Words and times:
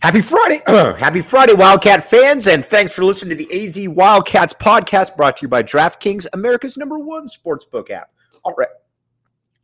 Happy 0.00 0.22
Friday. 0.22 0.62
Happy 0.66 1.20
Friday, 1.20 1.52
Wildcat 1.52 2.02
fans, 2.02 2.46
and 2.46 2.64
thanks 2.64 2.90
for 2.90 3.04
listening 3.04 3.36
to 3.36 3.44
the 3.44 3.66
AZ 3.66 3.86
Wildcats 3.86 4.54
podcast 4.54 5.14
brought 5.14 5.36
to 5.36 5.42
you 5.42 5.48
by 5.48 5.62
DraftKings, 5.62 6.26
America's 6.32 6.78
number 6.78 6.98
one 6.98 7.26
sportsbook 7.26 7.90
app. 7.90 8.10
All 8.42 8.54
right. 8.56 8.70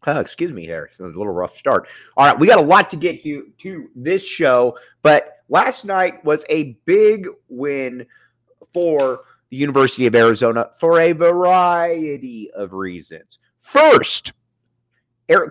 Uh, 0.06 0.20
excuse 0.20 0.53
me 0.53 0.67
there. 0.67 0.84
It's 0.84 1.01
a 1.01 1.05
little 1.05 1.28
rough 1.28 1.56
start. 1.56 1.89
All 2.19 2.27
right. 2.27 2.39
We 2.39 2.47
got 2.47 2.59
a 2.59 2.62
lot 2.62 2.91
to 2.91 2.97
get 2.97 3.23
to, 3.23 3.51
to 3.56 3.89
this 3.97 4.27
show, 4.27 4.77
but 5.01 5.39
last 5.48 5.87
night 5.87 6.23
was 6.23 6.45
a 6.50 6.77
big 6.84 7.28
win 7.48 8.05
for 8.69 9.21
the 9.48 9.56
University 9.56 10.06
of 10.06 10.15
Arizona 10.15 10.69
for 10.78 11.00
a 11.00 11.12
variety 11.12 12.50
of 12.50 12.75
reasons. 12.75 13.39
First, 13.59 14.34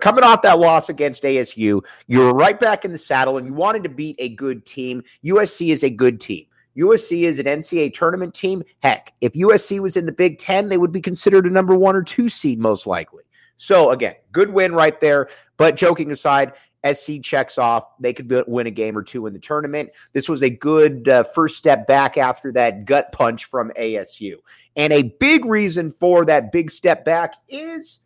coming 0.00 0.24
off 0.24 0.42
that 0.42 0.58
loss 0.58 0.88
against 0.88 1.22
ASU, 1.22 1.82
you 2.06 2.18
were 2.18 2.32
right 2.32 2.58
back 2.58 2.84
in 2.84 2.92
the 2.92 2.98
saddle 2.98 3.38
and 3.38 3.46
you 3.46 3.54
wanted 3.54 3.82
to 3.84 3.88
beat 3.88 4.16
a 4.18 4.30
good 4.30 4.64
team. 4.64 5.02
USC 5.24 5.72
is 5.72 5.84
a 5.84 5.90
good 5.90 6.20
team. 6.20 6.46
USC 6.76 7.22
is 7.22 7.38
an 7.38 7.46
NCAA 7.46 7.92
tournament 7.92 8.34
team. 8.34 8.62
Heck, 8.82 9.12
if 9.20 9.32
USC 9.32 9.80
was 9.80 9.96
in 9.96 10.06
the 10.06 10.12
Big 10.12 10.38
Ten, 10.38 10.68
they 10.68 10.78
would 10.78 10.92
be 10.92 11.00
considered 11.00 11.46
a 11.46 11.50
number 11.50 11.74
one 11.74 11.96
or 11.96 12.02
two 12.02 12.28
seed, 12.28 12.58
most 12.58 12.86
likely. 12.86 13.22
So, 13.56 13.90
again, 13.90 14.14
good 14.32 14.52
win 14.52 14.72
right 14.72 15.00
there. 15.00 15.28
But 15.56 15.76
joking 15.76 16.10
aside, 16.10 16.52
SC 16.92 17.22
checks 17.22 17.58
off. 17.58 17.84
They 17.98 18.12
could 18.12 18.44
win 18.46 18.66
a 18.66 18.70
game 18.70 18.96
or 18.96 19.02
two 19.02 19.26
in 19.26 19.32
the 19.32 19.38
tournament. 19.38 19.90
This 20.12 20.28
was 20.28 20.42
a 20.42 20.50
good 20.50 21.08
uh, 21.08 21.24
first 21.24 21.56
step 21.56 21.86
back 21.86 22.18
after 22.18 22.52
that 22.52 22.84
gut 22.84 23.10
punch 23.12 23.46
from 23.46 23.72
ASU. 23.78 24.34
And 24.76 24.92
a 24.92 25.02
big 25.02 25.44
reason 25.44 25.90
for 25.90 26.24
that 26.26 26.52
big 26.52 26.70
step 26.70 27.04
back 27.04 27.34
is 27.48 28.00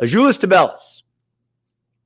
Azuolas 0.00 0.38
Tubelis. 0.38 1.02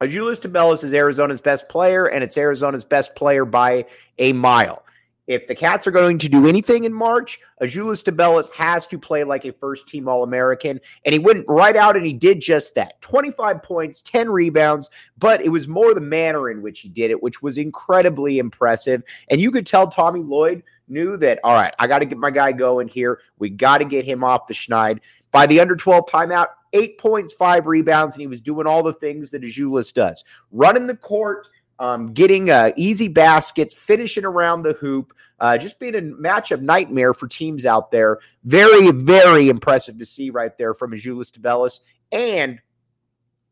Azuolas 0.00 0.40
Tubelis 0.40 0.82
is 0.82 0.92
Arizona's 0.92 1.40
best 1.40 1.68
player, 1.68 2.06
and 2.06 2.24
it's 2.24 2.36
Arizona's 2.36 2.84
best 2.84 3.14
player 3.14 3.44
by 3.44 3.86
a 4.18 4.32
mile. 4.32 4.84
If 5.28 5.46
the 5.46 5.54
Cats 5.54 5.86
are 5.86 5.92
going 5.92 6.18
to 6.18 6.28
do 6.28 6.48
anything 6.48 6.84
in 6.84 6.92
March, 6.92 7.38
Azuolas 7.62 8.02
Tubelis 8.02 8.52
has 8.52 8.88
to 8.88 8.98
play 8.98 9.22
like 9.22 9.44
a 9.44 9.52
first 9.52 9.86
team 9.86 10.08
All 10.08 10.24
American. 10.24 10.80
And 11.04 11.12
he 11.12 11.20
went 11.20 11.46
right 11.48 11.76
out 11.76 11.96
and 11.96 12.04
he 12.04 12.12
did 12.12 12.40
just 12.40 12.74
that 12.74 13.00
25 13.00 13.62
points, 13.62 14.02
10 14.02 14.28
rebounds, 14.28 14.90
but 15.16 15.40
it 15.40 15.48
was 15.48 15.68
more 15.68 15.94
the 15.94 16.00
manner 16.00 16.50
in 16.50 16.62
which 16.62 16.80
he 16.80 16.88
did 16.88 17.12
it, 17.12 17.22
which 17.22 17.42
was 17.42 17.58
incredibly 17.58 18.38
impressive. 18.38 19.02
And 19.30 19.40
you 19.40 19.50
could 19.50 19.66
tell 19.66 19.86
Tommy 19.86 20.20
Lloyd 20.20 20.64
knew 20.88 21.16
that, 21.18 21.38
all 21.44 21.54
right, 21.54 21.72
I 21.78 21.86
got 21.86 22.00
to 22.00 22.06
get 22.06 22.18
my 22.18 22.32
guy 22.32 22.52
going 22.52 22.88
here. 22.88 23.20
We 23.38 23.50
got 23.50 23.78
to 23.78 23.84
get 23.84 24.04
him 24.04 24.24
off 24.24 24.48
the 24.48 24.52
schneid. 24.52 24.98
By 25.30 25.46
the 25.46 25.60
under 25.60 25.74
12 25.74 26.06
timeout, 26.06 26.48
eight 26.74 26.98
points, 26.98 27.32
five 27.32 27.66
rebounds, 27.66 28.14
and 28.14 28.20
he 28.20 28.26
was 28.26 28.40
doing 28.40 28.66
all 28.66 28.82
the 28.82 28.92
things 28.92 29.30
that 29.30 29.42
Azuolas 29.42 29.92
does 29.92 30.22
running 30.52 30.86
the 30.86 30.96
court, 30.96 31.48
um, 31.78 32.12
getting 32.12 32.50
uh, 32.50 32.72
easy 32.76 33.08
baskets, 33.08 33.72
finishing 33.72 34.24
around 34.24 34.62
the 34.62 34.74
hoop, 34.74 35.14
uh, 35.40 35.56
just 35.56 35.78
being 35.78 35.94
a 35.94 36.00
matchup 36.00 36.60
nightmare 36.60 37.14
for 37.14 37.26
teams 37.26 37.64
out 37.64 37.90
there. 37.90 38.18
Very, 38.44 38.90
very 38.90 39.48
impressive 39.48 39.98
to 39.98 40.04
see 40.04 40.30
right 40.30 40.56
there 40.58 40.74
from 40.74 40.92
Azuolas 40.92 41.30
Tubelis. 41.30 41.80
And 42.12 42.60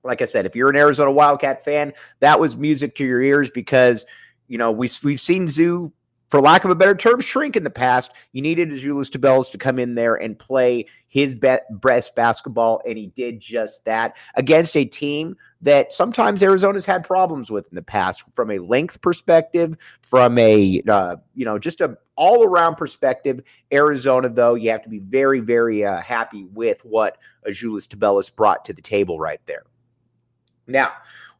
like 0.04 0.22
I 0.22 0.24
said, 0.24 0.46
if 0.46 0.56
you're 0.56 0.70
an 0.70 0.76
Arizona 0.76 1.12
Wildcat 1.12 1.64
fan, 1.64 1.92
that 2.20 2.38
was 2.38 2.56
music 2.56 2.94
to 2.96 3.04
your 3.04 3.20
ears 3.20 3.50
because 3.50 4.04
you 4.48 4.58
know 4.58 4.70
we 4.70 4.88
we've 5.02 5.20
seen 5.20 5.48
Zoo 5.48 5.92
for 6.32 6.40
lack 6.40 6.64
of 6.64 6.70
a 6.70 6.74
better 6.74 6.94
term, 6.94 7.20
shrink 7.20 7.56
in 7.56 7.62
the 7.62 7.68
past. 7.68 8.10
You 8.32 8.40
needed 8.40 8.70
Azuolas 8.70 9.10
Tubelis 9.10 9.50
to 9.50 9.58
come 9.58 9.78
in 9.78 9.94
there 9.94 10.14
and 10.14 10.38
play 10.38 10.86
his 11.06 11.34
best 11.34 12.14
basketball, 12.14 12.80
and 12.88 12.96
he 12.96 13.08
did 13.08 13.38
just 13.38 13.84
that 13.84 14.16
against 14.34 14.74
a 14.74 14.86
team 14.86 15.36
that 15.60 15.92
sometimes 15.92 16.42
Arizona's 16.42 16.86
had 16.86 17.04
problems 17.04 17.50
with 17.50 17.68
in 17.68 17.74
the 17.74 17.82
past, 17.82 18.24
from 18.32 18.50
a 18.50 18.58
length 18.60 19.02
perspective, 19.02 19.76
from 20.00 20.38
a 20.38 20.80
uh, 20.88 21.16
you 21.34 21.44
know 21.44 21.58
just 21.58 21.82
a 21.82 21.98
all 22.16 22.44
around 22.44 22.76
perspective. 22.76 23.42
Arizona, 23.70 24.30
though, 24.30 24.54
you 24.54 24.70
have 24.70 24.82
to 24.84 24.88
be 24.88 25.00
very 25.00 25.40
very 25.40 25.84
uh, 25.84 26.00
happy 26.00 26.44
with 26.54 26.82
what 26.82 27.18
Azuolas 27.46 27.86
Tubelis 27.86 28.34
brought 28.34 28.64
to 28.64 28.72
the 28.72 28.80
table 28.80 29.18
right 29.18 29.40
there. 29.44 29.64
Now, 30.66 30.92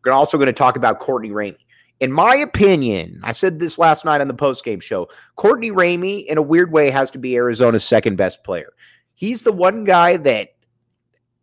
we're 0.05 0.13
also 0.13 0.37
going 0.37 0.49
to 0.49 0.53
talk 0.53 0.77
about 0.77 0.99
Courtney 0.99 1.31
Ramey 1.31 1.57
in 2.03 2.11
my 2.11 2.35
opinion, 2.35 3.21
I 3.23 3.31
said 3.31 3.61
this 3.61 3.79
last 3.79 4.05
night 4.05 4.21
on 4.21 4.27
the 4.27 4.35
postgame 4.35 4.83
show. 4.83 5.09
Courtney 5.37 5.71
Ramey, 5.71 6.27
in 6.27 6.37
a 6.37 6.43
weird 6.43 6.73
way, 6.73 6.91
has 6.91 7.13
to 7.13 7.19
be 7.19 7.37
Arizona's 7.37 7.85
second 7.85 8.17
best 8.17 8.43
player. 8.43 8.73
He's 9.15 9.43
the 9.43 9.53
one 9.53 9.85
guy 9.85 10.17
that 10.17 10.57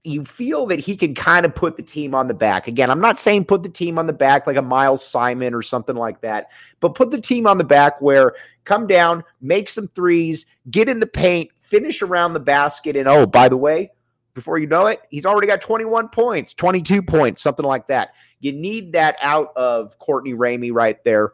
you 0.04 0.26
feel 0.26 0.66
that 0.66 0.80
he 0.80 0.98
can 0.98 1.16
kind 1.16 1.46
of 1.46 1.56
put 1.56 1.78
the 1.78 1.82
team 1.82 2.14
on 2.14 2.28
the 2.28 2.34
back. 2.34 2.68
Again, 2.68 2.90
I'm 2.90 3.00
not 3.00 3.18
saying 3.18 3.46
put 3.46 3.64
the 3.64 3.70
team 3.70 3.98
on 3.98 4.06
the 4.06 4.12
back 4.12 4.48
like 4.48 4.58
a 4.58 4.62
Miles 4.62 5.06
Simon 5.06 5.54
or 5.54 5.62
something 5.62 5.96
like 5.96 6.20
that, 6.22 6.52
but 6.82 6.94
put 6.94 7.10
the 7.12 7.22
team 7.22 7.48
on 7.48 7.58
the 7.58 7.64
back 7.64 8.02
where 8.02 8.36
come 8.66 8.86
down, 8.86 9.24
make 9.40 9.70
some 9.70 9.88
threes, 9.88 10.46
get 10.70 10.90
in 10.90 11.00
the 11.00 11.08
paint, 11.08 11.52
finish 11.58 12.02
around 12.02 12.34
the 12.34 12.40
basket. 12.42 12.98
And 12.98 13.08
oh, 13.08 13.26
by 13.26 13.48
the 13.48 13.56
way, 13.56 13.92
before 14.40 14.58
you 14.58 14.68
know 14.68 14.88
it, 14.88 15.02
he's 15.10 15.26
already 15.26 15.48
got 15.48 15.60
21 15.60 16.10
points, 16.10 16.54
22 16.54 17.02
points, 17.02 17.42
something 17.42 17.66
like 17.66 17.88
that. 17.88 18.14
You 18.40 18.54
need 18.54 18.94
that 18.94 19.18
out 19.22 19.52
of 19.58 20.00
Courtney 20.00 20.34
Ramey 20.34 20.72
right 20.74 21.04
there. 21.04 21.34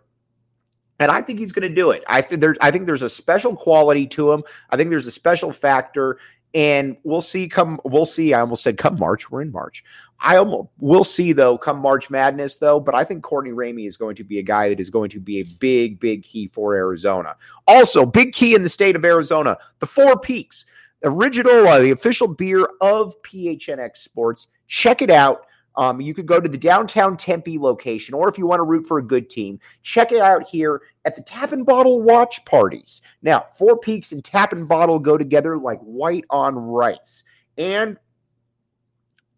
And 1.00 1.12
I 1.12 1.22
think 1.22 1.40
he's 1.40 1.52
going 1.52 1.68
to 1.70 1.76
do 1.76 1.92
it. 1.92 2.04
I 2.08 2.22
think 2.22 2.42
there's 2.42 2.58
I 2.62 2.72
think 2.72 2.86
there's 2.86 3.02
a 3.02 3.10
special 3.10 3.56
quality 3.56 4.08
to 4.08 4.32
him. 4.32 4.44
I 4.70 4.78
think 4.78 4.90
there's 4.90 5.08
a 5.08 5.12
special 5.12 5.52
factor 5.52 6.18
and 6.56 6.96
we'll 7.04 7.22
see 7.22 7.50
come 7.50 7.80
we'll 7.84 8.06
see 8.06 8.34
i 8.34 8.40
almost 8.40 8.64
said 8.64 8.78
come 8.78 8.98
march 8.98 9.30
we're 9.30 9.42
in 9.42 9.52
march 9.52 9.84
i 10.22 10.38
almost 10.38 10.70
we'll 10.80 11.04
see 11.04 11.34
though 11.34 11.58
come 11.58 11.78
march 11.78 12.10
madness 12.10 12.56
though 12.56 12.80
but 12.80 12.96
i 12.96 13.04
think 13.04 13.24
courtney 13.24 13.52
ramey 13.52 13.86
is 13.86 13.98
going 13.98 14.16
to 14.16 14.24
be 14.24 14.40
a 14.40 14.42
guy 14.42 14.70
that 14.70 14.80
is 14.80 14.90
going 14.90 15.10
to 15.10 15.20
be 15.20 15.42
a 15.42 15.44
big 15.44 16.00
big 16.00 16.24
key 16.24 16.48
for 16.48 16.74
arizona 16.74 17.36
also 17.68 18.06
big 18.06 18.32
key 18.32 18.56
in 18.56 18.64
the 18.64 18.70
state 18.70 18.96
of 18.96 19.04
arizona 19.04 19.58
the 19.80 19.86
four 19.86 20.18
peaks 20.18 20.64
original, 21.06 21.68
uh, 21.68 21.80
the 21.80 21.92
official 21.92 22.28
beer 22.28 22.68
of 22.82 23.22
PHNX 23.22 23.98
Sports. 23.98 24.48
Check 24.68 25.02
it 25.02 25.10
out. 25.10 25.46
Um, 25.78 26.00
you 26.00 26.14
could 26.14 26.26
go 26.26 26.40
to 26.40 26.48
the 26.48 26.58
downtown 26.58 27.18
Tempe 27.18 27.58
location, 27.58 28.14
or 28.14 28.30
if 28.30 28.38
you 28.38 28.48
want 28.48 28.60
to 28.60 28.64
root 28.64 28.88
for 28.88 28.98
a 28.98 29.04
good 29.04 29.30
team, 29.30 29.60
check 29.82 30.12
it 30.12 30.22
out 30.22 30.48
here 30.48 30.82
at 31.04 31.16
the 31.16 31.22
Tap 31.22 31.52
and 31.52 31.66
Bottle 31.66 32.02
watch 32.02 32.44
parties. 32.46 33.02
Now, 33.22 33.46
Four 33.58 33.78
Peaks 33.80 34.12
and 34.12 34.24
Tap 34.24 34.54
and 34.54 34.68
Bottle 34.68 35.00
go 35.00 35.18
together 35.18 35.58
like 35.58 35.80
white 35.82 36.26
on 36.30 36.56
rice. 36.56 37.24
And 37.58 37.98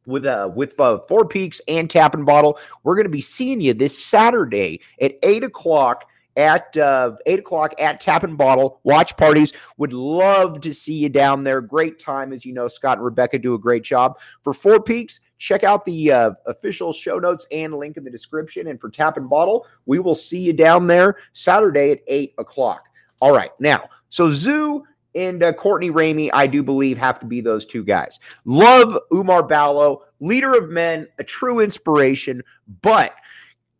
with 0.06 0.26
uh 0.26 0.50
with 0.56 0.80
uh, 0.80 1.00
Four 1.08 1.28
Peaks 1.28 1.60
and 1.68 1.90
Tap 1.90 2.14
and 2.14 2.26
Bottle, 2.26 2.60
we're 2.84 2.96
going 2.96 3.06
to 3.06 3.10
be 3.10 3.22
seeing 3.22 3.60
you 3.60 3.74
this 3.74 4.04
Saturday 4.04 4.82
at 5.02 5.16
eight 5.24 5.44
o'clock 5.44 6.06
at 6.38 6.78
uh, 6.78 7.14
8 7.26 7.40
o'clock 7.40 7.74
at 7.80 8.00
Tap 8.00 8.24
and 8.24 8.38
Bottle. 8.38 8.80
Watch 8.84 9.18
parties. 9.18 9.52
Would 9.78 9.92
love 9.92 10.62
to 10.62 10.74
see 10.74 10.94
you 10.94 11.10
down 11.10 11.44
there. 11.44 11.60
Great 11.60 12.00
time. 12.00 12.32
As 12.32 12.46
you 12.46 12.54
know, 12.54 12.68
Scott 12.68 13.00
and 13.00 13.06
Rebecca 13.06 13.40
do 13.40 13.56
a 13.56 13.60
great 13.60 13.84
job. 13.84 14.20
For 14.44 14.54
Four 14.54 14.82
Peaks, 14.82 15.20
check 15.40 15.64
out 15.64 15.84
the 15.84 16.12
uh, 16.12 16.32
official 16.46 16.94
show 16.94 17.18
notes 17.18 17.48
and 17.52 17.74
link 17.74 17.98
in 17.98 18.04
the 18.04 18.12
description. 18.12 18.68
And 18.68 18.80
for 18.80 18.90
Tap 18.90 19.18
and 19.18 19.28
Bottle, 19.28 19.66
we 19.88 19.98
will 19.98 20.16
see 20.16 20.40
you 20.40 20.54
down 20.54 20.86
there 20.86 21.18
Saturday 21.34 21.92
at 21.92 22.00
8 22.08 22.36
o'clock. 22.38 22.86
All 23.20 23.36
right. 23.36 23.52
Now, 23.60 23.90
so 24.10 24.30
Zoo 24.30 24.84
and 25.16 25.42
uh, 25.42 25.54
Courtney 25.54 25.90
Ramey, 25.90 26.30
I 26.32 26.46
do 26.46 26.62
believe, 26.62 27.00
have 27.00 27.20
to 27.20 27.26
be 27.26 27.42
those 27.42 27.66
two 27.66 27.84
guys. 27.84 28.20
Love 28.46 28.96
Oumar 29.12 29.50
Ballo, 29.50 30.04
leader 30.20 30.56
of 30.56 30.70
men, 30.70 31.08
a 31.18 31.24
true 31.24 31.60
inspiration, 31.62 32.44
but– 32.84 33.14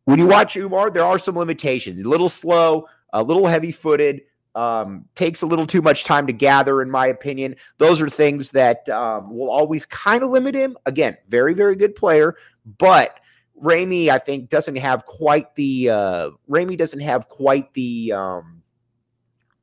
when 0.08 0.20
you 0.20 0.26
watch 0.26 0.56
Oumar, 0.56 0.94
there 0.94 1.04
are 1.04 1.20
some 1.20 1.36
limitations. 1.36 2.02
A 2.02 2.08
little 2.08 2.30
slow, 2.30 2.88
a 3.12 3.22
little 3.22 3.46
heavy 3.46 3.74
footed. 3.74 4.22
um, 4.58 5.06
takes 5.14 5.44
a 5.44 5.46
little 5.46 5.68
too 5.68 5.84
much 5.84 6.04
time 6.04 6.26
to 6.26 6.34
gather, 6.34 6.82
in 6.82 6.90
my 6.90 7.08
opinion. 7.08 7.56
Those 7.78 8.02
are 8.02 8.10
things 8.10 8.50
that 8.52 8.90
um, 8.90 9.30
will 9.30 9.52
always 9.52 9.86
kind 9.86 10.24
of 10.24 10.32
limit 10.32 10.56
him. 10.56 10.76
Again, 10.88 11.16
very, 11.30 11.54
very 11.54 11.76
good 11.76 11.96
player, 11.96 12.36
but 12.80 13.20
Ramey, 13.64 14.10
I 14.10 14.18
think, 14.18 14.50
doesn't 14.50 14.78
have 14.78 15.06
quite 15.06 15.54
the 15.54 15.92
uh, 15.92 16.30
Ramey 16.50 16.76
doesn't 16.76 17.02
have 17.02 17.30
quite 17.30 17.72
the 17.76 18.14
um, 18.14 18.64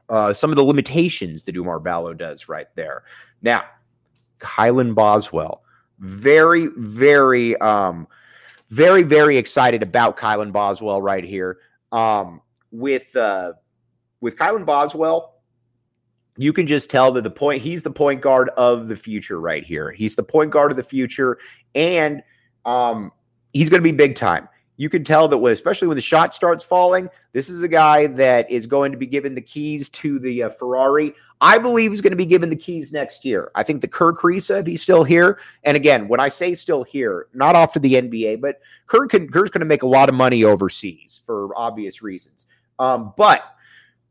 uh, 0.09 0.33
some 0.33 0.51
of 0.51 0.57
the 0.57 0.65
limitations 0.65 1.43
that 1.43 1.57
Oumar 1.57 1.83
Ballo 1.83 2.15
does 2.15 2.49
right 2.49 2.69
there. 2.77 3.03
Now, 3.43 3.65
Kylan 4.39 4.95
Boswell, 4.95 5.65
very, 5.99 6.69
very, 6.77 7.57
um, 7.57 8.07
very, 8.71 9.03
very 9.03 9.37
excited 9.37 9.83
about 9.83 10.17
Kylan 10.17 10.53
Boswell 10.53 11.01
right 11.01 11.25
here. 11.25 11.59
Um, 11.93 12.41
with 12.71 13.15
uh, 13.15 13.53
with 14.21 14.37
Kylan 14.37 14.67
Boswell, 14.67 15.35
you 16.37 16.53
can 16.53 16.67
just 16.67 16.91
tell 16.91 17.13
that 17.13 17.23
the 17.23 17.31
point 17.31 17.63
he's 17.63 17.83
the 17.83 17.91
point 17.91 18.21
guard 18.21 18.51
of 18.57 18.89
the 18.89 18.97
future 18.97 19.41
right 19.41 19.65
here. 19.65 19.93
He's 19.93 20.17
the 20.17 20.23
point 20.23 20.51
guard 20.51 20.71
of 20.71 20.77
the 20.77 20.83
future, 20.83 21.39
and 21.75 22.23
um, 22.65 23.13
he's 23.53 23.69
going 23.69 23.83
to 23.83 23.85
be 23.85 23.93
big 23.93 24.17
time. 24.17 24.49
You 24.77 24.89
can 24.89 25.05
tell 25.05 25.29
that, 25.29 25.39
especially 25.39 25.89
when 25.89 25.97
the 25.97 26.01
shot 26.01 26.35
starts 26.35 26.65
falling, 26.65 27.09
this 27.33 27.49
is 27.49 27.63
a 27.63 27.69
guy 27.69 28.09
that 28.09 28.51
is 28.51 28.67
going 28.67 28.91
to 28.91 28.99
be 28.99 29.07
given 29.07 29.35
the 29.35 29.41
keys 29.41 29.89
to 29.91 30.19
the 30.19 30.45
uh, 30.45 30.49
Ferrari. 30.49 31.15
I 31.41 31.59
believe 31.59 31.93
he's 31.93 32.01
going 32.01 32.11
to 32.11 32.17
be 32.17 32.27
given 32.27 32.49
the 32.49 32.57
keys 32.57 32.93
next 32.93 33.25
year. 33.25 33.53
I 33.55 33.63
think 33.63 33.83
the 33.83 33.89
Kerr 33.89 34.13
Kriisa, 34.13 34.61
if 34.61 34.67
he's 34.67 34.83
still 34.83 35.05
here, 35.05 35.39
and 35.63 35.77
again, 35.77 36.09
when 36.09 36.19
I 36.19 36.29
say 36.29 36.55
still 36.55 36.83
here, 36.83 37.29
not 37.35 37.55
off 37.55 37.73
to 37.75 37.79
the 37.79 37.95
NBA, 37.95 38.41
but 38.41 38.61
Kerr 38.87 39.07
can, 39.07 39.29
Kerr's 39.29 39.51
going 39.51 39.61
to 39.61 39.67
make 39.67 39.83
a 39.83 39.89
lot 39.89 40.09
of 40.09 40.15
money 40.15 40.43
overseas 40.43 41.23
for 41.25 41.57
obvious 41.57 42.03
reasons. 42.03 42.47
Um, 42.79 43.13
but 43.17 43.45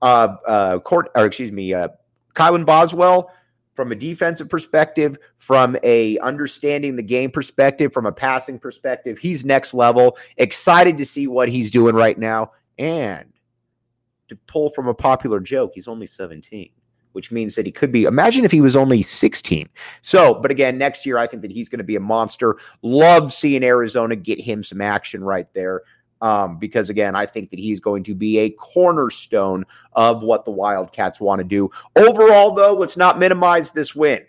uh, 0.01 0.35
uh, 0.47 0.79
court, 0.79 1.09
or 1.15 1.25
excuse 1.25 1.51
me, 1.51 1.73
uh, 1.73 1.89
Kylan 2.35 2.65
Boswell, 2.65 3.31
from 3.73 3.91
a 3.91 3.95
defensive 3.95 4.49
perspective, 4.49 5.17
from 5.37 5.75
a 5.83 6.17
understanding 6.19 6.95
the 6.95 7.03
game 7.03 7.31
perspective, 7.31 7.91
from 7.91 8.05
a 8.05 8.11
passing 8.11 8.59
perspective, 8.59 9.17
he's 9.17 9.43
next 9.45 9.73
level. 9.73 10.17
Excited 10.37 10.97
to 10.97 11.05
see 11.05 11.27
what 11.27 11.49
he's 11.49 11.71
doing 11.71 11.95
right 11.95 12.17
now, 12.17 12.51
and 12.77 13.31
to 14.29 14.35
pull 14.47 14.69
from 14.69 14.87
a 14.87 14.93
popular 14.93 15.39
joke, 15.39 15.71
he's 15.75 15.87
only 15.87 16.07
17 16.07 16.69
which 17.13 17.31
means 17.31 17.55
that 17.55 17.65
he 17.65 17.71
could 17.71 17.91
be. 17.91 18.03
Imagine 18.03 18.43
if 18.43 18.51
he 18.51 18.59
was 18.59 18.75
only 18.75 19.01
16. 19.01 19.69
So, 20.01 20.33
but 20.33 20.51
again, 20.51 20.77
next 20.77 21.05
year, 21.05 21.17
I 21.17 21.27
think 21.27 21.41
that 21.43 21.51
he's 21.51 21.69
going 21.69 21.77
to 21.77 21.83
be 21.83 21.95
a 21.95 21.99
monster. 21.99 22.57
Love 22.81 23.31
seeing 23.31 23.63
Arizona 23.63 24.15
get 24.15 24.41
him 24.41 24.63
some 24.63 24.81
action 24.81 25.23
right 25.23 25.47
there 25.53 25.83
um, 26.23 26.57
because 26.57 26.89
again, 26.89 27.17
I 27.17 27.25
think 27.25 27.49
that 27.49 27.59
he's 27.59 27.81
going 27.81 28.01
to 28.03 28.15
be 28.15 28.39
a 28.39 28.49
cornerstone 28.51 29.65
of 29.91 30.23
what 30.23 30.45
the 30.45 30.51
Wildcats 30.51 31.19
want 31.19 31.39
to 31.39 31.43
do. 31.43 31.69
Overall, 31.97 32.53
though, 32.53 32.73
let's 32.73 32.95
not 32.95 33.19
minimize 33.19 33.71
this 33.71 33.93
win. 33.93 34.21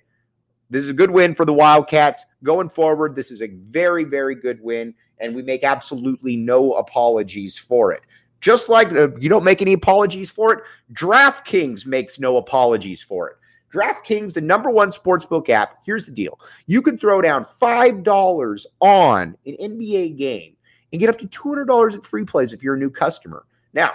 This 0.70 0.82
is 0.82 0.90
a 0.90 0.94
good 0.94 1.12
win 1.12 1.36
for 1.36 1.44
the 1.44 1.52
Wildcats 1.52 2.26
going 2.42 2.68
forward. 2.68 3.14
This 3.14 3.30
is 3.30 3.42
a 3.42 3.46
very, 3.46 4.02
very 4.02 4.34
good 4.34 4.60
win, 4.60 4.92
and 5.18 5.36
we 5.36 5.42
make 5.42 5.62
absolutely 5.62 6.34
no 6.34 6.72
apologies 6.72 7.56
for 7.56 7.92
it. 7.92 8.02
Just 8.40 8.68
like 8.68 8.92
uh, 8.92 9.14
you 9.20 9.28
don't 9.28 9.44
make 9.44 9.62
any 9.62 9.74
apologies 9.74 10.32
for 10.32 10.52
it, 10.52 10.64
DraftKings 10.92 11.86
makes 11.86 12.18
no 12.18 12.38
apologies 12.38 13.04
for 13.04 13.30
it. 13.30 13.36
DraftKings, 13.72 14.34
the 14.34 14.40
number 14.40 14.68
one 14.68 14.88
sportsbook 14.88 15.48
app, 15.48 15.78
here's 15.86 16.06
the 16.06 16.12
deal. 16.12 16.40
You 16.66 16.82
can 16.82 16.98
throw 16.98 17.22
down 17.22 17.44
$5 17.44 18.66
on 18.80 19.36
an 19.46 19.56
NBA 19.60 20.18
game 20.18 20.53
and 20.94 21.00
get 21.00 21.10
up 21.10 21.18
to 21.18 21.26
$200 21.26 21.94
in 21.94 22.00
free 22.02 22.24
plays 22.24 22.52
if 22.52 22.62
you're 22.62 22.76
a 22.76 22.78
new 22.78 22.88
customer. 22.88 23.46
Now, 23.72 23.94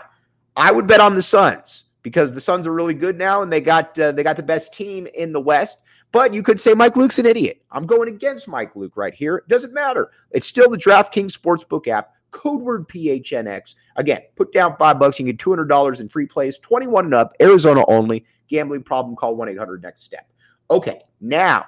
I 0.57 0.69
would 0.69 0.85
bet 0.85 0.99
on 0.99 1.15
the 1.15 1.21
Suns 1.21 1.85
because 2.03 2.33
the 2.33 2.41
Suns 2.41 2.67
are 2.67 2.73
really 2.73 2.93
good 2.93 3.17
now 3.17 3.41
and 3.41 3.51
they 3.51 3.61
got 3.61 3.97
uh, 3.97 4.11
they 4.11 4.21
got 4.21 4.35
the 4.35 4.43
best 4.43 4.73
team 4.73 5.07
in 5.13 5.31
the 5.31 5.39
West. 5.39 5.79
But 6.11 6.33
you 6.33 6.43
could 6.43 6.59
say 6.59 6.73
Mike 6.73 6.97
Luke's 6.97 7.17
an 7.17 7.25
idiot. 7.25 7.61
I'm 7.71 7.85
going 7.85 8.09
against 8.09 8.49
Mike 8.49 8.75
Luke 8.75 8.97
right 8.97 9.13
here. 9.13 9.37
It 9.37 9.47
doesn't 9.47 9.73
matter. 9.73 10.11
It's 10.31 10.45
still 10.45 10.69
the 10.69 10.77
DraftKings 10.77 11.37
Sportsbook 11.37 11.87
app. 11.87 12.15
Code 12.31 12.61
word 12.61 12.89
PHNX. 12.89 13.75
Again, 13.95 14.19
put 14.35 14.51
down 14.51 14.75
five 14.75 14.99
bucks. 14.99 15.21
You 15.21 15.25
get 15.25 15.37
$200 15.37 16.01
in 16.01 16.09
free 16.09 16.25
plays, 16.25 16.59
21 16.59 17.05
and 17.05 17.13
up, 17.13 17.33
Arizona 17.41 17.85
only. 17.87 18.25
Gambling 18.49 18.83
problem, 18.83 19.15
call 19.15 19.37
1 19.37 19.47
800 19.47 19.81
next 19.81 20.01
step. 20.01 20.29
Okay, 20.69 20.99
now 21.21 21.65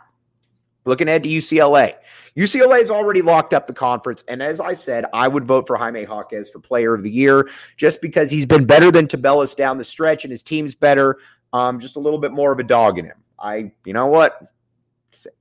Looking 0.86 1.07
ahead 1.07 1.24
to 1.24 1.30
UCLA. 1.30 1.94
UCLA 2.36 2.80
has 2.80 2.89
already 2.89 3.22
locked 3.22 3.54
up 3.54 3.68
the 3.68 3.74
conference. 3.74 4.24
And 4.28 4.42
as 4.42 4.60
I 4.60 4.74
said, 4.74 5.06
I 5.13 5.28
would 5.28 5.45
vote 5.45 5.68
for 5.68 5.75
Jaime 5.75 6.01
Jaquez 6.01 6.50
for 6.50 6.60
player 6.60 6.94
of 6.94 7.04
the 7.04 7.12
year 7.12 7.50
just 7.78 8.01
because 8.01 8.31
he's 8.31 8.45
been 8.45 8.66
better 8.66 8.92
than 8.92 9.07
Tubelis 9.07 9.56
down 9.56 9.78
the 9.78 9.83
stretch 9.83 10.24
and 10.24 10.31
his 10.31 10.42
team's 10.42 10.74
better. 10.74 11.19
Um, 11.54 11.80
just 11.80 11.98
a 11.98 12.00
little 12.00 12.19
bit 12.19 12.31
more 12.31 12.51
of 12.51 12.60
a 12.60 12.63
dog 12.63 12.98
in 12.98 13.06
him. 13.06 13.18
I, 13.38 13.72
you 13.86 13.94
know 13.94 14.07
what? 14.07 14.42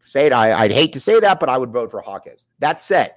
Say 0.01 0.27
it. 0.27 0.33
I, 0.33 0.53
I'd 0.53 0.73
hate 0.73 0.93
to 0.95 1.01
say 1.01 1.21
that, 1.21 1.41
but 1.41 1.49
I 1.49 1.57
would 1.57 1.71
vote 1.71 1.91
for 1.91 2.03
Jaquez. 2.05 2.47
That 2.59 2.83
said, 2.83 3.15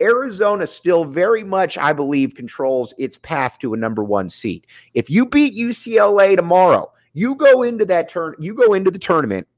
Arizona 0.00 0.66
still 0.66 1.04
very 1.04 1.42
much, 1.42 1.78
I 1.78 1.92
believe, 1.94 2.34
controls 2.34 2.92
its 2.98 3.18
path 3.18 3.58
to 3.60 3.72
a 3.72 3.76
number 3.76 4.04
one 4.04 4.28
seat. 4.28 4.66
If 4.94 5.08
you 5.08 5.26
beat 5.26 5.56
UCLA 5.56 6.36
tomorrow, 6.36 6.92
you 7.14 7.34
go 7.34 7.62
into 7.62 7.86
that 7.86 8.10
turn, 8.10 8.34
you 8.38 8.54
go 8.54 8.74
into 8.74 8.90
the 8.90 8.98
tournament 8.98 9.48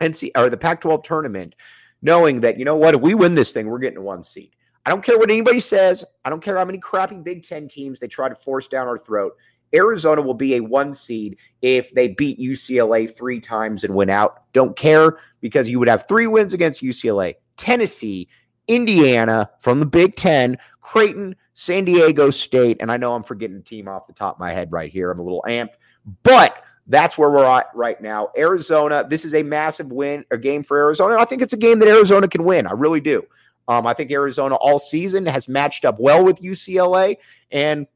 NC 0.00 0.30
or 0.36 0.50
the 0.50 0.56
Pac-12 0.56 1.04
tournament, 1.04 1.54
knowing 2.02 2.40
that 2.40 2.58
you 2.58 2.64
know 2.64 2.76
what, 2.76 2.94
if 2.94 3.00
we 3.00 3.14
win 3.14 3.34
this 3.34 3.52
thing, 3.52 3.66
we're 3.66 3.78
getting 3.78 3.98
a 3.98 4.02
one 4.02 4.22
seed. 4.22 4.54
I 4.84 4.90
don't 4.90 5.04
care 5.04 5.18
what 5.18 5.30
anybody 5.30 5.60
says. 5.60 6.04
I 6.24 6.30
don't 6.30 6.42
care 6.42 6.56
how 6.56 6.64
many 6.64 6.78
crappy 6.78 7.16
Big 7.16 7.42
Ten 7.42 7.66
teams 7.66 7.98
they 7.98 8.06
try 8.06 8.28
to 8.28 8.34
force 8.36 8.68
down 8.68 8.86
our 8.86 8.98
throat. 8.98 9.36
Arizona 9.74 10.22
will 10.22 10.34
be 10.34 10.54
a 10.54 10.60
one 10.60 10.92
seed 10.92 11.38
if 11.60 11.92
they 11.92 12.08
beat 12.08 12.38
UCLA 12.38 13.12
three 13.12 13.40
times 13.40 13.82
and 13.82 13.94
win 13.94 14.10
out. 14.10 14.44
Don't 14.52 14.76
care 14.76 15.18
because 15.40 15.68
you 15.68 15.78
would 15.78 15.88
have 15.88 16.06
three 16.06 16.26
wins 16.28 16.54
against 16.54 16.82
UCLA, 16.82 17.34
Tennessee, 17.56 18.28
Indiana 18.68 19.50
from 19.60 19.80
the 19.80 19.86
Big 19.86 20.16
Ten, 20.16 20.56
Creighton, 20.80 21.34
San 21.54 21.84
Diego 21.84 22.30
State, 22.30 22.76
and 22.80 22.92
I 22.92 22.96
know 22.96 23.14
I'm 23.14 23.22
forgetting 23.22 23.56
a 23.56 23.60
team 23.60 23.88
off 23.88 24.06
the 24.06 24.12
top 24.12 24.36
of 24.36 24.40
my 24.40 24.52
head 24.52 24.70
right 24.70 24.90
here. 24.90 25.10
I'm 25.10 25.18
a 25.18 25.22
little 25.22 25.44
amped, 25.48 25.74
but 26.22 26.62
that's 26.86 27.18
where 27.18 27.30
we're 27.30 27.44
at 27.44 27.66
right 27.74 28.00
now. 28.00 28.30
Arizona, 28.36 29.04
this 29.08 29.24
is 29.24 29.34
a 29.34 29.42
massive 29.42 29.90
win, 29.90 30.24
a 30.30 30.38
game 30.38 30.62
for 30.62 30.78
Arizona. 30.78 31.16
I 31.18 31.24
think 31.24 31.42
it's 31.42 31.52
a 31.52 31.58
game 31.58 31.78
that 31.80 31.88
Arizona 31.88 32.28
can 32.28 32.44
win. 32.44 32.66
I 32.66 32.72
really 32.72 33.00
do. 33.00 33.24
Um, 33.68 33.86
I 33.86 33.94
think 33.94 34.12
Arizona 34.12 34.54
all 34.54 34.78
season 34.78 35.26
has 35.26 35.48
matched 35.48 35.84
up 35.84 35.98
well 35.98 36.24
with 36.24 36.40
UCLA, 36.40 37.16
and 37.50 37.86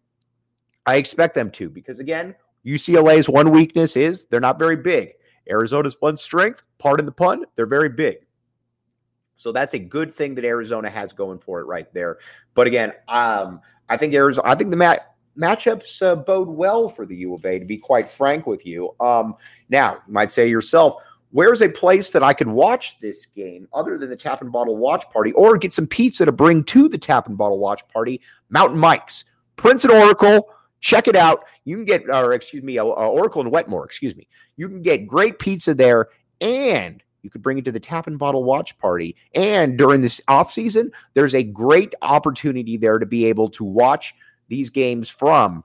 I 0.87 0.97
expect 0.97 1.35
them 1.35 1.51
to 1.53 1.71
because, 1.71 2.01
again, 2.01 2.35
UCLA's 2.67 3.29
one 3.29 3.53
weakness 3.53 3.97
is 3.97 4.25
they're 4.27 4.41
not 4.41 4.59
very 4.59 4.77
big. 4.77 5.13
Arizona's 5.49 5.97
one 6.01 6.17
strength, 6.17 6.63
pardon 6.79 7.07
the 7.07 7.13
pun, 7.13 7.45
they're 7.55 7.67
very 7.67 7.89
big. 7.89 8.17
So 9.37 9.53
that's 9.53 9.75
a 9.75 9.79
good 9.79 10.13
thing 10.13 10.35
that 10.35 10.45
Arizona 10.45 10.91
has 10.91 11.13
going 11.13 11.39
for 11.39 11.61
it 11.61 11.65
right 11.65 11.93
there. 11.95 12.19
But 12.55 12.67
again, 12.67 12.93
um, 13.09 13.61
I 13.89 13.97
think 13.97 14.13
Arizona, 14.13 14.49
I 14.49 14.55
think 14.55 14.71
the 14.71 14.77
mat 14.77 15.15
matchups 15.39 16.03
uh, 16.03 16.17
bode 16.17 16.49
well 16.49 16.89
for 16.89 17.07
the 17.07 17.17
U 17.17 17.35
of 17.35 17.45
A, 17.45 17.59
to 17.59 17.65
be 17.65 17.79
quite 17.79 18.11
frank 18.11 18.47
with 18.47 18.67
you. 18.67 18.95
Um, 19.01 19.35
now, 19.69 19.95
you 20.07 20.13
might 20.13 20.33
say 20.33 20.45
to 20.45 20.51
yourself, 20.51 21.03
where's 21.31 21.63
a 21.63 21.69
place 21.69 22.11
that 22.11 22.23
I 22.23 22.33
could 22.33 22.49
watch 22.49 22.99
this 22.99 23.27
game 23.27 23.69
other 23.73 23.97
than 23.99 24.11
the 24.11 24.17
Tap 24.17 24.43
and 24.43 24.53
Bottle 24.53 24.77
Watch 24.77 25.09
Party 25.11 25.33
or 25.33 25.57
get 25.57 25.73
some 25.73 25.87
pizza 25.87 26.25
to 26.25 26.33
bring 26.33 26.65
to 26.65 26.89
the 26.89 26.99
Tap 26.99 27.29
and 27.29 27.39
Bottle 27.39 27.59
Watch 27.59 27.87
Party? 27.89 28.21
Mountain 28.49 28.79
Mike's, 28.79 29.25
Prince 29.57 29.85
and 29.85 29.93
Oracle. 29.93 30.49
Check 30.81 31.09
it 31.09 31.17
out. 31.17 31.45
You 31.65 31.77
can 31.77 31.85
get, 31.85 32.09
or 32.09 32.33
excuse 32.33 32.63
me, 32.63 32.79
uh, 32.79 32.85
uh, 32.85 32.87
Oracle 32.87 33.43
and 33.43 33.53
Wetmore, 33.53 33.85
excuse 33.85 34.17
me. 34.17 34.27
You 34.57 34.69
can 34.69 34.83
get 34.83 35.07
great 35.07 35.39
pizza 35.39 35.75
there 35.75 36.09
and 36.41 37.03
you 37.23 37.31
could 37.31 37.43
bring 37.43 37.59
it 37.59 37.65
to 37.67 37.73
the 37.73 37.81
tap 37.81 38.07
and 38.07 38.19
bottle 38.19 38.45
watch 38.45 38.77
party. 38.79 39.15
And 39.35 39.77
during 39.77 40.01
this 40.01 40.21
off 40.27 40.53
season, 40.53 40.91
there's 41.15 41.35
a 41.35 41.43
great 41.43 41.95
opportunity 42.03 42.77
there 42.77 42.99
to 42.99 43.07
be 43.07 43.27
able 43.27 43.51
to 43.51 43.65
watch 43.65 44.15
these 44.51 44.69
games 44.69 45.09
from 45.09 45.65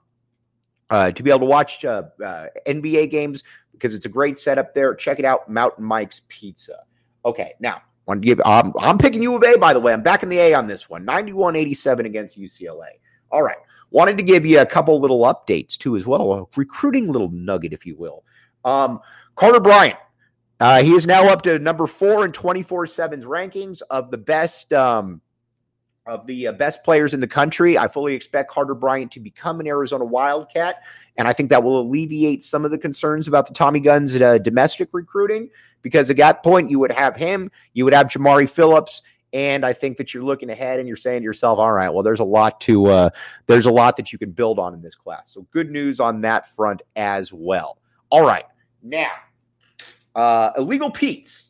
uh, 0.89 1.11
to 1.11 1.23
be 1.23 1.29
able 1.29 1.39
to 1.41 1.45
watch 1.45 1.83
uh, 1.83 2.03
uh, 2.23 2.45
NBA 2.65 3.11
games 3.11 3.43
because 3.73 3.93
it's 3.93 4.05
a 4.05 4.09
great 4.09 4.37
setup 4.37 4.73
there. 4.73 4.95
Check 4.95 5.19
it 5.19 5.25
out, 5.25 5.49
Mountain 5.49 5.83
Mike's 5.83 6.21
Pizza. 6.29 6.77
Okay, 7.25 7.53
now 7.59 7.81
want 8.05 8.21
to 8.21 8.25
give. 8.25 8.39
Um, 8.45 8.73
I'm 8.79 8.97
picking 8.97 9.21
U 9.23 9.35
of 9.35 9.43
A 9.43 9.57
by 9.57 9.73
the 9.73 9.79
way. 9.79 9.91
I'm 9.91 10.03
back 10.03 10.23
in 10.23 10.29
the 10.29 10.39
A 10.39 10.53
on 10.53 10.67
this 10.67 10.89
one. 10.89 11.05
91-87 11.05 12.05
against 12.05 12.39
UCLA. 12.39 12.91
All 13.31 13.43
right. 13.43 13.57
Wanted 13.91 14.17
to 14.17 14.23
give 14.23 14.45
you 14.45 14.59
a 14.61 14.65
couple 14.65 14.99
little 14.99 15.21
updates 15.21 15.77
too 15.77 15.95
as 15.95 16.05
well. 16.05 16.33
A 16.33 16.45
recruiting 16.55 17.11
little 17.11 17.29
nugget, 17.31 17.73
if 17.73 17.85
you 17.85 17.95
will. 17.97 18.23
Um, 18.63 18.99
Carter 19.35 19.59
Bryant. 19.59 19.97
Uh, 20.59 20.81
he 20.81 20.93
is 20.93 21.05
now 21.05 21.27
up 21.27 21.41
to 21.41 21.59
number 21.59 21.85
four 21.85 22.23
in 22.23 22.31
24 22.31 22.85
7's 22.85 23.25
rankings 23.25 23.81
of 23.89 24.09
the 24.09 24.17
best 24.17 24.71
um, 24.71 25.21
of 26.05 26.25
the 26.27 26.47
uh, 26.47 26.51
best 26.51 26.83
players 26.83 27.13
in 27.13 27.19
the 27.19 27.27
country. 27.27 27.77
I 27.77 27.87
fully 27.87 28.13
expect 28.13 28.51
Carter 28.51 28.75
Bryant 28.75 29.11
to 29.13 29.19
become 29.19 29.59
an 29.59 29.67
Arizona 29.67 30.05
Wildcat, 30.05 30.83
and 31.17 31.27
I 31.27 31.33
think 31.33 31.49
that 31.49 31.63
will 31.63 31.81
alleviate 31.81 32.43
some 32.43 32.65
of 32.65 32.71
the 32.71 32.77
concerns 32.77 33.27
about 33.27 33.47
the 33.47 33.53
Tommy 33.53 33.79
Guns 33.79 34.15
uh, 34.15 34.37
domestic 34.37 34.89
recruiting. 34.91 35.49
Because 35.81 36.09
at 36.09 36.17
that 36.17 36.41
point, 36.41 36.71
you 36.71 36.79
would 36.79 36.91
have 36.91 37.15
him, 37.15 37.51
you 37.73 37.85
would 37.85 37.93
have 37.93 38.07
Jamari 38.07 38.49
Phillips, 38.49 39.03
And 39.35 39.65
I 39.65 39.73
think 39.73 39.97
that 39.97 40.13
you're 40.13 40.23
looking 40.23 40.49
ahead 40.49 40.79
and 40.79 40.87
you're 40.87 40.95
saying 40.95 41.19
to 41.19 41.23
yourself, 41.25 41.59
all 41.59 41.73
right, 41.73 41.89
well, 41.89 42.03
there's 42.03 42.21
a 42.21 42.25
lot 42.25 42.61
to 42.61 42.85
uh, 42.85 43.09
there's 43.47 43.65
a 43.65 43.71
lot 43.71 43.97
that 43.97 44.13
you 44.13 44.17
can 44.17 44.31
build 44.31 44.59
on 44.59 44.73
in 44.73 44.81
this 44.81 44.95
class. 44.95 45.29
So 45.29 45.45
good 45.51 45.69
news 45.69 45.99
on 45.99 46.21
that 46.21 46.47
front 46.55 46.83
as 46.95 47.33
well. 47.33 47.77
All 48.09 48.25
right. 48.25 48.45
Now, 48.81 49.11
uh, 50.15 50.51
illegal 50.57 50.89
Pete's. 50.89 51.49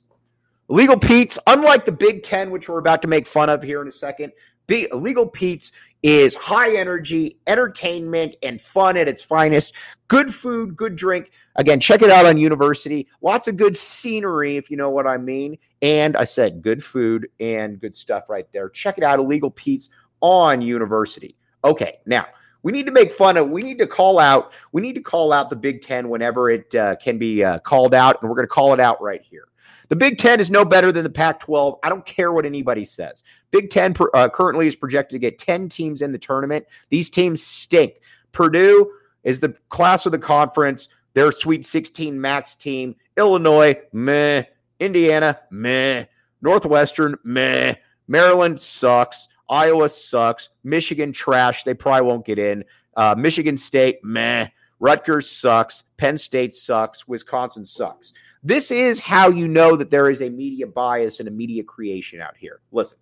Illegal 0.69 0.97
Pete's, 0.97 1.37
unlike 1.45 1.85
the 1.85 1.91
Big 1.91 2.23
Ten, 2.23 2.49
which 2.49 2.67
we're 2.67 2.79
about 2.79 3.01
to 3.03 3.07
make 3.07 3.27
fun 3.27 3.49
of 3.49 3.61
here 3.61 3.81
in 3.81 3.87
a 3.87 3.91
second, 3.91 4.33
Be- 4.65 4.87
Illegal 4.91 5.27
Pete's 5.27 5.71
is 6.01 6.35
high 6.35 6.75
energy, 6.75 7.37
entertainment, 7.47 8.35
and 8.43 8.59
fun 8.59 8.97
at 8.97 9.07
its 9.07 9.23
finest. 9.23 9.73
Good 10.07 10.33
food, 10.33 10.75
good 10.75 10.95
drink. 10.95 11.31
Again, 11.55 11.79
check 11.79 12.01
it 12.01 12.09
out 12.09 12.25
on 12.25 12.37
University. 12.37 13.07
Lots 13.21 13.47
of 13.47 13.57
good 13.57 13.77
scenery, 13.77 14.57
if 14.57 14.69
you 14.71 14.77
know 14.77 14.89
what 14.89 15.07
I 15.07 15.17
mean. 15.17 15.57
And 15.81 16.17
I 16.17 16.25
said 16.25 16.61
good 16.61 16.83
food 16.83 17.27
and 17.39 17.79
good 17.79 17.95
stuff 17.95 18.29
right 18.29 18.47
there. 18.51 18.69
Check 18.69 18.97
it 18.97 19.03
out, 19.03 19.19
Illegal 19.19 19.51
Pete's 19.51 19.89
on 20.21 20.61
University. 20.61 21.35
Okay, 21.63 21.99
now 22.05 22.27
we 22.63 22.71
need 22.71 22.87
to 22.87 22.91
make 22.91 23.11
fun 23.11 23.37
of. 23.37 23.49
We 23.49 23.61
need 23.61 23.77
to 23.79 23.87
call 23.87 24.17
out. 24.17 24.51
We 24.71 24.81
need 24.81 24.93
to 24.93 25.01
call 25.01 25.31
out 25.31 25.51
the 25.51 25.55
Big 25.55 25.81
Ten 25.81 26.09
whenever 26.09 26.49
it 26.49 26.73
uh, 26.73 26.95
can 26.95 27.19
be 27.19 27.43
uh, 27.43 27.59
called 27.59 27.93
out, 27.93 28.21
and 28.21 28.29
we're 28.29 28.35
going 28.35 28.47
to 28.47 28.53
call 28.53 28.73
it 28.73 28.79
out 28.79 28.99
right 29.01 29.21
here. 29.21 29.47
The 29.89 29.95
Big 29.95 30.17
Ten 30.17 30.39
is 30.39 30.49
no 30.49 30.65
better 30.65 30.91
than 30.91 31.03
the 31.03 31.09
Pac 31.09 31.39
12. 31.41 31.79
I 31.83 31.89
don't 31.89 32.05
care 32.05 32.31
what 32.31 32.45
anybody 32.45 32.85
says. 32.85 33.23
Big 33.51 33.69
Ten 33.69 33.95
uh, 34.13 34.29
currently 34.29 34.67
is 34.67 34.75
projected 34.75 35.15
to 35.15 35.19
get 35.19 35.39
10 35.39 35.69
teams 35.69 36.01
in 36.01 36.11
the 36.11 36.17
tournament. 36.17 36.65
These 36.89 37.09
teams 37.09 37.43
stink. 37.43 37.95
Purdue 38.31 38.91
is 39.23 39.39
the 39.39 39.55
class 39.69 40.05
of 40.05 40.11
the 40.11 40.19
conference. 40.19 40.89
They're 41.13 41.31
Sweet 41.31 41.65
16 41.65 42.19
max 42.19 42.55
team. 42.55 42.95
Illinois, 43.17 43.79
meh. 43.93 44.43
Indiana, 44.79 45.39
meh. 45.51 46.05
Northwestern, 46.41 47.15
meh. 47.23 47.75
Maryland 48.07 48.59
sucks. 48.59 49.27
Iowa 49.49 49.89
sucks. 49.89 50.49
Michigan, 50.63 51.11
trash. 51.13 51.63
They 51.63 51.73
probably 51.73 52.07
won't 52.07 52.25
get 52.25 52.39
in. 52.39 52.65
Uh, 52.95 53.15
Michigan 53.17 53.57
State, 53.57 54.03
meh. 54.03 54.47
Rutgers 54.79 55.29
sucks. 55.29 55.83
Penn 55.97 56.17
State 56.17 56.53
sucks. 56.53 57.07
Wisconsin 57.07 57.65
sucks. 57.65 58.13
This 58.45 58.69
is 58.69 58.99
how 58.99 59.29
you 59.29 59.47
know 59.47 59.75
that 59.75 59.89
there 59.89 60.07
is 60.07 60.21
a 60.21 60.29
media 60.29 60.67
bias 60.67 61.19
and 61.19 61.27
a 61.27 61.31
media 61.31 61.63
creation 61.63 62.21
out 62.21 62.37
here. 62.37 62.59
Listen, 62.71 62.99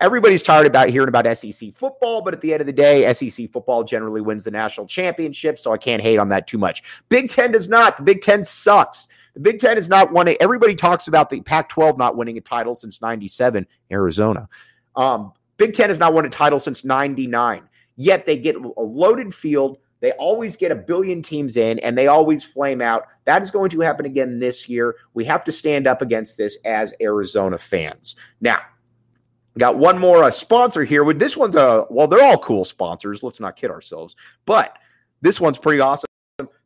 everybody's 0.00 0.40
tired 0.40 0.68
about 0.68 0.88
hearing 0.88 1.08
about 1.08 1.26
SEC 1.36 1.74
football, 1.74 2.22
but 2.22 2.32
at 2.32 2.40
the 2.40 2.52
end 2.52 2.60
of 2.60 2.68
the 2.68 2.72
day, 2.72 3.12
SEC 3.12 3.50
football 3.50 3.82
generally 3.82 4.20
wins 4.20 4.44
the 4.44 4.52
national 4.52 4.86
championship, 4.86 5.58
so 5.58 5.72
I 5.72 5.78
can't 5.78 6.00
hate 6.00 6.20
on 6.20 6.28
that 6.28 6.46
too 6.46 6.58
much. 6.58 6.84
Big 7.08 7.28
Ten 7.28 7.50
does 7.50 7.68
not. 7.68 7.96
The 7.96 8.04
Big 8.04 8.20
Ten 8.20 8.44
sucks. 8.44 9.08
The 9.34 9.40
Big 9.40 9.58
Ten 9.58 9.78
is 9.78 9.88
not 9.88 10.12
winning. 10.12 10.36
Everybody 10.38 10.76
talks 10.76 11.08
about 11.08 11.28
the 11.28 11.40
Pac 11.40 11.68
12 11.70 11.98
not 11.98 12.16
winning 12.16 12.38
a 12.38 12.40
title 12.40 12.76
since 12.76 13.02
97, 13.02 13.66
Arizona. 13.90 14.48
Um, 14.94 15.32
Big 15.56 15.74
Ten 15.74 15.88
has 15.88 15.98
not 15.98 16.14
won 16.14 16.24
a 16.24 16.30
title 16.30 16.60
since 16.60 16.84
99. 16.84 17.68
Yet 17.96 18.26
they 18.26 18.36
get 18.36 18.54
a 18.54 18.80
loaded 18.80 19.34
field 19.34 19.78
they 20.00 20.12
always 20.12 20.56
get 20.56 20.70
a 20.70 20.76
billion 20.76 21.22
teams 21.22 21.56
in 21.56 21.78
and 21.80 21.96
they 21.96 22.06
always 22.06 22.44
flame 22.44 22.80
out. 22.80 23.04
That 23.24 23.42
is 23.42 23.50
going 23.50 23.70
to 23.70 23.80
happen 23.80 24.06
again 24.06 24.38
this 24.38 24.68
year. 24.68 24.96
We 25.14 25.24
have 25.24 25.44
to 25.44 25.52
stand 25.52 25.86
up 25.86 26.02
against 26.02 26.36
this 26.38 26.58
as 26.64 26.94
Arizona 27.00 27.58
fans. 27.58 28.16
Now, 28.40 28.58
got 29.58 29.76
one 29.76 29.98
more 29.98 30.24
uh, 30.24 30.30
sponsor 30.30 30.84
here. 30.84 31.04
With 31.04 31.18
this 31.18 31.36
one's 31.36 31.56
a 31.56 31.84
well, 31.90 32.06
they're 32.06 32.24
all 32.24 32.38
cool 32.38 32.64
sponsors. 32.64 33.22
Let's 33.22 33.40
not 33.40 33.56
kid 33.56 33.70
ourselves, 33.70 34.16
but 34.46 34.78
this 35.20 35.40
one's 35.40 35.58
pretty 35.58 35.80
awesome. 35.80 36.08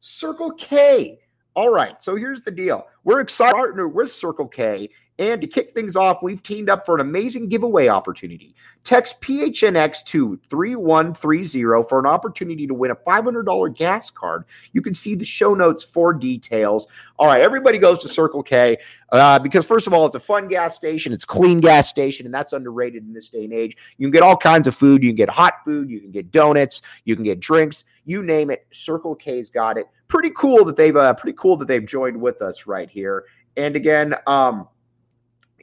Circle 0.00 0.52
K. 0.52 1.18
All 1.54 1.70
right, 1.70 2.00
so 2.02 2.16
here's 2.16 2.40
the 2.40 2.50
deal. 2.50 2.86
We're 3.04 3.20
excited 3.20 3.54
partner 3.54 3.86
with 3.86 4.10
Circle 4.10 4.48
K 4.48 4.88
and 5.18 5.40
to 5.42 5.46
kick 5.46 5.74
things 5.74 5.94
off, 5.94 6.22
we've 6.22 6.42
teamed 6.42 6.70
up 6.70 6.86
for 6.86 6.94
an 6.94 7.00
amazing 7.00 7.48
giveaway 7.48 7.88
opportunity. 7.88 8.54
Text 8.82 9.20
PHNX 9.20 10.04
to 10.06 10.40
3130 10.48 11.86
for 11.88 12.00
an 12.00 12.06
opportunity 12.06 12.66
to 12.66 12.74
win 12.74 12.90
a 12.90 12.96
$500 12.96 13.76
gas 13.76 14.10
card. 14.10 14.44
You 14.72 14.80
can 14.80 14.94
see 14.94 15.14
the 15.14 15.24
show 15.24 15.54
notes 15.54 15.84
for 15.84 16.14
details. 16.14 16.88
All 17.18 17.26
right, 17.26 17.42
everybody 17.42 17.78
goes 17.78 18.00
to 18.00 18.08
Circle 18.08 18.42
K 18.42 18.78
uh, 19.12 19.38
because, 19.38 19.66
first 19.66 19.86
of 19.86 19.92
all, 19.92 20.06
it's 20.06 20.16
a 20.16 20.20
fun 20.20 20.48
gas 20.48 20.74
station, 20.74 21.12
it's 21.12 21.26
clean 21.26 21.60
gas 21.60 21.88
station, 21.88 22.26
and 22.26 22.34
that's 22.34 22.54
underrated 22.54 23.06
in 23.06 23.12
this 23.12 23.28
day 23.28 23.44
and 23.44 23.52
age. 23.52 23.76
You 23.98 24.06
can 24.06 24.12
get 24.12 24.22
all 24.22 24.36
kinds 24.36 24.66
of 24.66 24.74
food. 24.74 25.02
You 25.02 25.10
can 25.10 25.16
get 25.16 25.28
hot 25.28 25.64
food, 25.64 25.90
you 25.90 26.00
can 26.00 26.10
get 26.10 26.30
donuts, 26.30 26.82
you 27.04 27.14
can 27.14 27.24
get 27.24 27.38
drinks, 27.38 27.84
you 28.04 28.22
name 28.22 28.50
it. 28.50 28.66
Circle 28.72 29.14
K's 29.16 29.50
got 29.50 29.76
it. 29.76 29.86
Pretty 30.08 30.30
cool 30.36 30.64
that 30.64 30.76
they've 30.76 30.96
uh, 30.96 31.14
pretty 31.14 31.36
cool 31.38 31.56
that 31.58 31.68
they've 31.68 31.86
joined 31.86 32.20
with 32.20 32.40
us 32.42 32.66
right 32.66 32.90
here. 32.90 33.26
And 33.56 33.76
again, 33.76 34.14
um, 34.26 34.66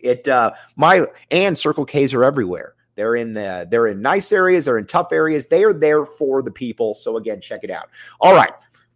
it 0.03 0.27
uh, 0.27 0.51
my 0.75 1.05
and 1.31 1.57
Circle 1.57 1.85
K's 1.85 2.13
are 2.13 2.23
everywhere. 2.23 2.75
They're 2.95 3.15
in 3.15 3.33
the 3.33 3.67
they're 3.69 3.87
in 3.87 4.01
nice 4.01 4.31
areas, 4.31 4.65
they're 4.65 4.77
in 4.77 4.85
tough 4.85 5.11
areas. 5.11 5.47
They 5.47 5.63
are 5.63 5.73
there 5.73 6.05
for 6.05 6.41
the 6.41 6.51
people. 6.51 6.93
So 6.93 7.17
again, 7.17 7.39
check 7.39 7.61
it 7.63 7.71
out. 7.71 7.89
All 8.19 8.35
right. 8.35 8.51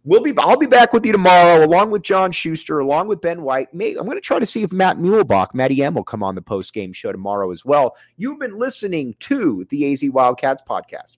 We'll 0.06 0.20
be 0.20 0.34
I'll 0.36 0.58
be 0.58 0.66
back 0.66 0.92
with 0.92 1.06
you 1.06 1.12
tomorrow, 1.12 1.64
along 1.64 1.90
with 1.90 2.02
John 2.02 2.30
Schuster, 2.30 2.80
along 2.80 3.08
with 3.08 3.22
Ben 3.22 3.40
White. 3.40 3.68
I'm 3.72 3.78
going 3.78 4.10
to 4.10 4.20
try 4.20 4.38
to 4.38 4.44
see 4.44 4.62
if 4.62 4.70
Matt 4.70 4.98
Muehlebach, 4.98 5.54
Matty 5.54 5.82
M 5.82 5.94
will 5.94 6.04
come 6.04 6.22
on 6.22 6.34
the 6.34 6.42
post 6.42 6.74
game 6.74 6.92
show 6.92 7.10
tomorrow 7.10 7.50
as 7.50 7.64
well. 7.64 7.96
You've 8.18 8.38
been 8.38 8.58
listening 8.58 9.16
to 9.20 9.64
the 9.70 9.90
AZ 9.90 10.04
Wildcats 10.04 10.62
podcast. 10.68 11.16